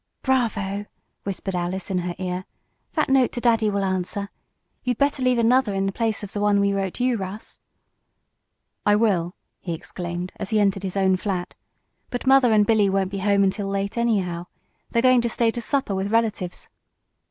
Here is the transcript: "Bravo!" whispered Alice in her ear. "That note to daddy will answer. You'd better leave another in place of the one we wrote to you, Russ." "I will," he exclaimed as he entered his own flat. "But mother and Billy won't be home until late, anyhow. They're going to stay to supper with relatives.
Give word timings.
"Bravo!" 0.23 0.87
whispered 1.25 1.53
Alice 1.53 1.91
in 1.91 1.99
her 1.99 2.15
ear. 2.17 2.45
"That 2.93 3.07
note 3.07 3.31
to 3.33 3.39
daddy 3.39 3.69
will 3.69 3.83
answer. 3.83 4.31
You'd 4.83 4.97
better 4.97 5.21
leave 5.21 5.37
another 5.37 5.75
in 5.75 5.91
place 5.91 6.23
of 6.23 6.33
the 6.33 6.41
one 6.41 6.59
we 6.59 6.73
wrote 6.73 6.95
to 6.95 7.03
you, 7.03 7.17
Russ." 7.17 7.59
"I 8.83 8.95
will," 8.95 9.35
he 9.59 9.73
exclaimed 9.75 10.31
as 10.37 10.49
he 10.49 10.59
entered 10.59 10.81
his 10.81 10.97
own 10.97 11.17
flat. 11.17 11.53
"But 12.09 12.25
mother 12.25 12.51
and 12.51 12.65
Billy 12.65 12.89
won't 12.89 13.11
be 13.11 13.19
home 13.19 13.43
until 13.43 13.67
late, 13.67 13.95
anyhow. 13.95 14.47
They're 14.89 15.03
going 15.03 15.21
to 15.21 15.29
stay 15.29 15.51
to 15.51 15.61
supper 15.61 15.93
with 15.93 16.11
relatives. 16.11 16.67